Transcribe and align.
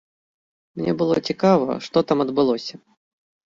Мне 0.81 0.91
было 1.01 1.15
цікава, 1.29 1.77
што 1.89 1.97
там 2.13 2.17
адбылося. 2.27 2.75